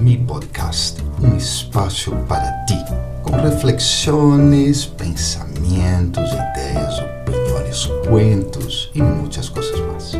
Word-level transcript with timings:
Mi 0.00 0.16
Podcast, 0.16 1.02
um 1.22 1.36
espaço 1.36 2.16
para 2.26 2.64
ti, 2.64 2.78
com 3.22 3.32
reflexões, 3.36 4.86
pensamentos, 4.86 6.30
ideias, 6.32 6.98
opiniões, 7.00 7.86
cuentos 8.08 8.90
e 8.94 9.02
muitas 9.02 9.50
coisas 9.50 9.78
mais. 9.80 10.12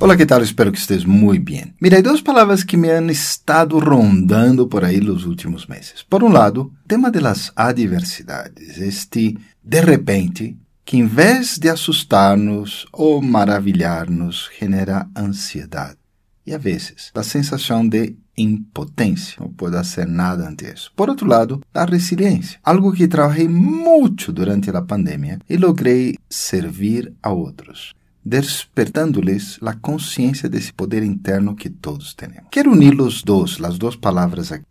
Olá, 0.00 0.16
que 0.16 0.24
tal? 0.24 0.40
Espero 0.40 0.72
que 0.72 0.78
estés 0.78 1.04
muito 1.04 1.44
bem. 1.44 1.74
Mira, 1.78 2.00
duas 2.00 2.22
palavras 2.22 2.64
que 2.64 2.78
me 2.78 2.90
han 2.90 3.10
estado 3.10 3.78
rondando 3.78 4.66
por 4.66 4.82
aí 4.82 4.98
nos 4.98 5.26
últimos 5.26 5.66
meses. 5.66 6.02
Por 6.08 6.24
um 6.24 6.32
lado, 6.32 6.72
tema 6.88 7.10
de 7.10 7.20
las 7.20 7.52
adversidades, 7.54 8.78
este 8.78 9.36
de 9.62 9.80
repente 9.82 10.56
que 10.86 10.96
em 10.96 11.06
vez 11.06 11.58
de 11.58 11.68
assustar-nos 11.68 12.86
ou 12.92 13.20
maravilhar-nos, 13.20 14.48
genera 14.58 15.06
ansiedade 15.14 16.05
e, 16.46 16.54
a 16.54 16.58
vezes, 16.58 17.10
a 17.14 17.22
sensação 17.22 17.86
de 17.86 18.16
impotência, 18.36 19.36
não 19.40 19.50
pode 19.50 19.76
fazer 19.76 20.06
nada 20.06 20.48
ante 20.48 20.66
isso. 20.66 20.92
Por 20.94 21.08
outro 21.08 21.26
lado, 21.26 21.60
a 21.74 21.84
resiliência, 21.84 22.60
algo 22.62 22.92
que 22.92 23.08
trabalhei 23.08 23.48
muito 23.48 24.32
durante 24.32 24.70
a 24.70 24.82
pandemia 24.82 25.38
e 25.48 25.56
logrei 25.56 26.16
servir 26.28 27.12
a 27.22 27.30
outros, 27.30 27.94
despertando-lhes 28.24 29.58
a 29.62 29.74
consciência 29.74 30.48
desse 30.48 30.72
poder 30.72 31.02
interno 31.02 31.56
que 31.56 31.70
todos 31.70 32.14
temos. 32.14 32.44
Quero 32.50 32.72
unir 32.72 33.00
os 33.00 33.22
dois, 33.22 33.58
as 33.62 33.78
duas 33.78 33.96
palavras 33.96 34.52
aqui. 34.52 34.64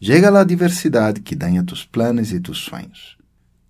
Chega 0.00 0.40
a 0.40 0.44
diversidade 0.44 1.20
que 1.20 1.34
danha 1.34 1.64
tus 1.64 1.84
planos 1.84 2.32
e 2.32 2.38
tus 2.38 2.58
sonhos 2.58 3.18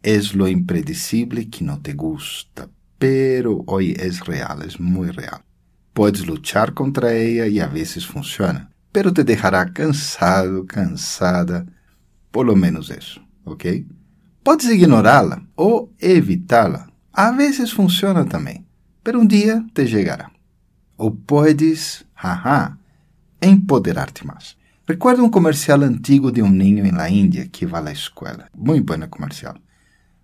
es 0.02 0.34
lo 0.34 0.48
impredecible 0.48 1.48
que 1.50 1.64
no 1.64 1.80
te 1.80 1.94
gusta, 1.94 2.68
pero 2.98 3.64
hoy 3.66 3.96
es 3.98 4.24
real, 4.24 4.62
es 4.62 4.78
muy 4.80 5.10
real. 5.10 5.42
Puedes 5.98 6.28
luchar 6.28 6.74
contra 6.74 7.12
ella 7.12 7.48
y 7.48 7.58
a 7.58 7.66
veces 7.66 8.06
funciona, 8.06 8.70
pero 8.92 9.12
te 9.12 9.24
dejará 9.24 9.72
cansado, 9.72 10.64
cansada, 10.64 11.66
por 12.30 12.46
lo 12.46 12.54
menos 12.54 12.88
eso, 12.88 13.20
¿ok? 13.42 13.64
Puedes 14.44 14.70
ignorá-la 14.70 15.42
ou 15.56 15.92
evitá-la. 15.98 16.86
A 17.12 17.32
vezes 17.32 17.72
funciona 17.72 18.24
também, 18.24 18.64
pero 19.02 19.18
um 19.18 19.26
dia 19.26 19.66
te 19.74 19.88
chegará. 19.88 20.30
Ou 20.96 21.10
puedes, 21.10 22.04
haha, 22.14 22.78
empoderar-te 23.42 24.24
mais. 24.24 24.56
Recuerdo 24.86 25.24
um 25.24 25.28
comercial 25.28 25.82
antigo 25.82 26.30
de 26.30 26.42
um 26.42 26.48
ninho 26.48 26.86
em 26.86 26.92
la 26.92 27.10
Índia 27.10 27.48
que 27.48 27.66
vai 27.66 27.84
à 27.88 27.90
escola. 27.92 28.48
Muito 28.56 28.86
buena 28.86 29.08
comercial. 29.08 29.56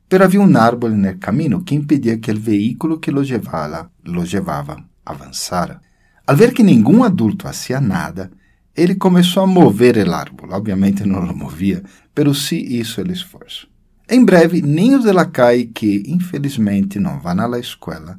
Pero 0.08 0.22
havia 0.22 0.40
um 0.40 0.56
árvore 0.56 0.94
no 0.94 1.18
caminho 1.18 1.64
que 1.64 1.74
impedia 1.74 2.16
que 2.20 2.30
o 2.30 2.38
veículo 2.38 3.00
que 3.00 3.10
lo 3.10 3.24
llevava, 3.24 3.90
lo 4.04 4.22
llevava 4.22 4.93
avançara. 5.04 5.80
Al 6.26 6.36
ver 6.36 6.52
que 6.52 6.62
nenhum 6.62 7.04
adulto 7.04 7.44
fazia 7.44 7.80
nada, 7.80 8.30
ele 8.74 8.94
começou 8.94 9.42
a 9.42 9.46
mover 9.46 9.96
o 9.96 10.12
árvore. 10.12 10.52
Obviamente 10.52 11.04
não 11.04 11.20
lo 11.20 11.34
movia, 11.34 11.82
pero 12.14 12.34
sí 12.34 12.56
hizo 12.56 13.02
o 13.02 13.12
esforço. 13.12 13.68
Em 14.08 14.24
breve, 14.24 14.60
ninhos 14.60 15.04
de 15.04 15.12
la 15.12 15.26
calle 15.26 15.66
que, 15.66 16.02
infelizmente, 16.06 16.98
não 16.98 17.18
vão 17.20 17.54
à 17.54 17.58
escola, 17.58 18.18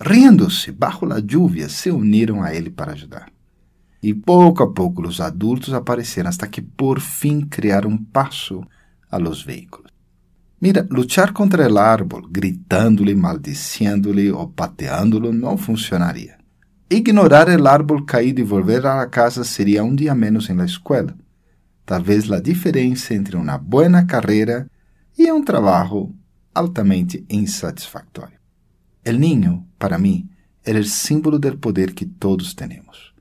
rindo-se 0.00 0.72
bajo 0.72 1.06
a 1.12 1.18
lluvia, 1.18 1.68
se 1.68 1.90
uniram 1.90 2.42
a 2.42 2.54
ele 2.54 2.70
para 2.70 2.92
ajudar. 2.92 3.30
E 4.02 4.14
pouco 4.14 4.62
a 4.62 4.72
pouco 4.72 5.06
os 5.06 5.20
adultos 5.20 5.74
apareceram 5.74 6.28
hasta 6.28 6.46
que 6.46 6.62
por 6.62 7.00
fim 7.00 7.40
criaram 7.40 7.96
passo 7.96 8.64
a 9.10 9.18
los 9.18 9.42
veículos. 9.42 9.95
Mira, 10.58 10.86
luchar 10.88 11.32
contra 11.32 11.66
el 11.66 11.76
árbol, 11.76 12.28
gritando-lhe, 12.30 13.14
maldiciendo-lhe 13.14 14.32
ou 14.32 14.48
pateando-lo 14.48 15.32
não 15.32 15.58
funcionaria. 15.58 16.38
Ignorar 16.88 17.48
el 17.48 17.66
árbol 17.66 18.06
caído 18.06 18.40
e 18.40 18.44
volver 18.44 18.86
a 18.86 19.06
casa 19.06 19.44
seria 19.44 19.84
um 19.84 19.94
dia 19.94 20.14
menos 20.14 20.48
la 20.48 20.64
escola. 20.64 21.14
Talvez 21.84 22.30
a 22.30 22.40
diferença 22.40 23.12
entre 23.12 23.36
uma 23.36 23.58
boa 23.58 24.04
carreira 24.04 24.70
e 25.18 25.30
um 25.30 25.44
trabalho 25.44 26.14
altamente 26.54 27.24
insatisfatório. 27.28 28.38
El 29.04 29.20
niño, 29.20 29.66
para 29.78 29.98
mim, 29.98 30.28
era 30.64 30.80
o 30.80 30.84
símbolo 30.84 31.38
do 31.38 31.58
poder 31.58 31.92
que 31.92 32.06
todos 32.06 32.54
temos. 32.54 33.14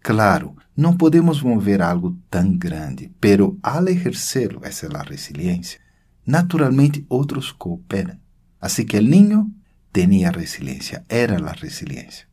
Claro, 0.00 0.54
não 0.76 0.96
podemos 0.96 1.40
mover 1.40 1.80
algo 1.80 2.16
tão 2.30 2.56
grande, 2.58 3.10
pero 3.20 3.58
al 3.62 3.88
ejercerlo, 3.88 4.60
essa 4.64 4.86
é 4.86 4.96
a 4.96 5.02
resiliência, 5.02 5.80
naturalmente 6.26 7.04
outros 7.08 7.52
cooperam. 7.52 8.18
Assim 8.60 8.84
que 8.84 8.96
o 8.96 9.02
niño 9.02 9.50
tinha 9.92 10.30
resiliência, 10.30 11.04
era 11.08 11.36
a 11.36 11.52
resiliência. 11.52 12.26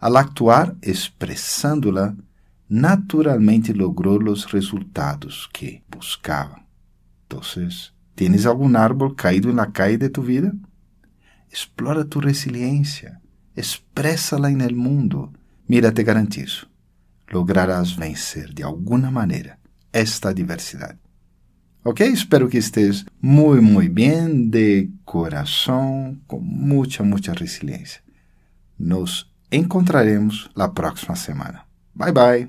Al 0.00 0.16
actuar 0.16 0.74
expressando-la, 0.82 2.16
naturalmente 2.68 3.72
logrou 3.72 4.20
os 4.30 4.44
resultados 4.46 5.48
que 5.52 5.82
buscava. 5.88 6.60
Então, 7.26 7.40
¿tienes 8.16 8.46
algum 8.46 8.76
árbol 8.76 9.14
caído 9.14 9.52
na 9.52 9.66
calle 9.66 9.98
de 9.98 10.08
tu 10.08 10.22
vida? 10.22 10.54
Explora 11.50 12.04
tu 12.04 12.18
resiliência, 12.18 13.20
expressa-la 13.54 14.50
en 14.50 14.62
el 14.62 14.74
mundo. 14.74 15.32
Mira, 15.68 15.92
te 15.92 16.02
garantizo, 16.02 16.66
lograrás 17.28 17.94
vencer 17.94 18.52
de 18.54 18.62
alguma 18.62 19.10
maneira 19.10 19.58
esta 19.92 20.32
diversidade. 20.32 20.98
Ok? 21.84 22.00
Espero 22.00 22.48
que 22.48 22.58
estés 22.58 23.06
muy, 23.20 23.60
muy 23.60 23.88
bien 23.88 24.50
de 24.50 24.90
corazón, 25.04 26.22
con 26.26 26.44
mucha, 26.44 27.02
mucha 27.02 27.34
resiliencia. 27.34 28.02
Nos 28.78 29.32
encontraremos 29.50 30.50
la 30.54 30.72
próxima 30.72 31.16
semana. 31.16 31.66
Bye 31.94 32.12
bye. 32.12 32.48